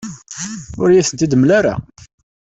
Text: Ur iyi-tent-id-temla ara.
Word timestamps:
Ur 0.81 0.87
iyi-tent-id-temla 0.89 1.53
ara. 1.59 1.73